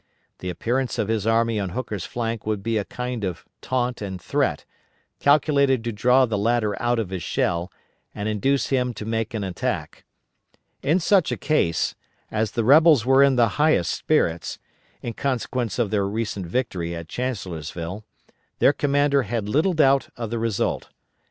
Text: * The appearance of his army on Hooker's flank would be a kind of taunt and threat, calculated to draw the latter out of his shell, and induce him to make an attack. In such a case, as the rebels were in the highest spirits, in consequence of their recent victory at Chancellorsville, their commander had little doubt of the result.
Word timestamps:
* 0.21 0.39
The 0.39 0.49
appearance 0.49 0.97
of 0.97 1.09
his 1.09 1.27
army 1.27 1.59
on 1.59 1.69
Hooker's 1.77 2.05
flank 2.05 2.43
would 2.43 2.63
be 2.63 2.79
a 2.79 2.83
kind 2.85 3.23
of 3.23 3.45
taunt 3.61 4.01
and 4.01 4.19
threat, 4.19 4.65
calculated 5.19 5.83
to 5.83 5.91
draw 5.91 6.25
the 6.25 6.39
latter 6.39 6.75
out 6.81 6.97
of 6.97 7.11
his 7.11 7.21
shell, 7.21 7.71
and 8.15 8.27
induce 8.27 8.69
him 8.69 8.95
to 8.95 9.05
make 9.05 9.35
an 9.35 9.43
attack. 9.43 10.03
In 10.81 10.99
such 10.99 11.31
a 11.31 11.37
case, 11.37 11.93
as 12.31 12.53
the 12.53 12.63
rebels 12.63 13.05
were 13.05 13.21
in 13.21 13.35
the 13.35 13.47
highest 13.61 13.91
spirits, 13.93 14.57
in 15.03 15.13
consequence 15.13 15.77
of 15.77 15.91
their 15.91 16.07
recent 16.07 16.47
victory 16.47 16.95
at 16.95 17.07
Chancellorsville, 17.07 18.03
their 18.57 18.73
commander 18.73 19.21
had 19.21 19.47
little 19.47 19.73
doubt 19.73 20.09
of 20.17 20.31
the 20.31 20.39
result. 20.39 20.89